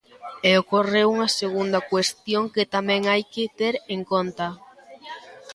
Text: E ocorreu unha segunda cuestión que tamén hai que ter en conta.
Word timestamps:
E 0.49 0.51
ocorreu 0.61 1.07
unha 1.15 1.29
segunda 1.41 1.79
cuestión 1.91 2.43
que 2.53 2.69
tamén 2.75 3.01
hai 3.11 3.23
que 3.33 3.43
ter 3.59 3.73
en 3.95 4.01
conta. 4.11 4.47